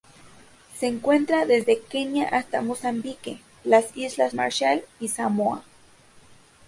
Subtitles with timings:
[0.79, 5.63] Se encuentra desde Kenia hasta Mozambique, las Islas Marshall y Samoa.